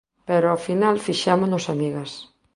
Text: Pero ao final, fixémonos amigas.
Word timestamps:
Pero 0.27 0.45
ao 0.49 0.59
final, 0.67 0.95
fixémonos 1.07 1.65
amigas. 1.73 2.11